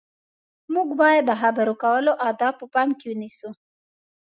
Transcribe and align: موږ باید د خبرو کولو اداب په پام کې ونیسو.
موږ 0.73 0.89
باید 1.01 1.23
د 1.27 1.31
خبرو 1.41 1.73
کولو 1.83 2.11
اداب 2.29 2.53
په 2.59 2.65
پام 2.73 2.89
کې 2.97 3.05
ونیسو. 3.09 3.49